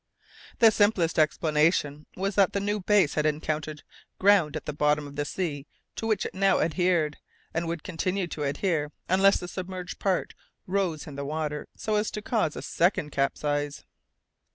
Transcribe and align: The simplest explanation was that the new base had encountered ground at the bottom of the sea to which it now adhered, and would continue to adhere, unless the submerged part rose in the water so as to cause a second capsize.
The 0.57 0.71
simplest 0.71 1.19
explanation 1.19 2.07
was 2.17 2.33
that 2.33 2.53
the 2.53 2.59
new 2.59 2.79
base 2.79 3.13
had 3.13 3.27
encountered 3.27 3.83
ground 4.17 4.55
at 4.55 4.65
the 4.65 4.73
bottom 4.73 5.05
of 5.05 5.15
the 5.15 5.25
sea 5.25 5.67
to 5.95 6.07
which 6.07 6.25
it 6.25 6.33
now 6.33 6.59
adhered, 6.59 7.17
and 7.53 7.67
would 7.67 7.83
continue 7.83 8.25
to 8.25 8.41
adhere, 8.41 8.91
unless 9.07 9.37
the 9.39 9.47
submerged 9.47 9.99
part 9.99 10.33
rose 10.65 11.05
in 11.05 11.17
the 11.17 11.23
water 11.23 11.67
so 11.75 11.97
as 11.97 12.09
to 12.09 12.21
cause 12.23 12.55
a 12.55 12.63
second 12.63 13.11
capsize. 13.11 13.85